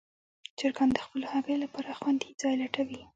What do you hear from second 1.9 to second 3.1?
خوندي ځای لټوي.